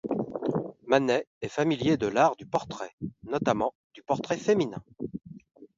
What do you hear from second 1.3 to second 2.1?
est familier de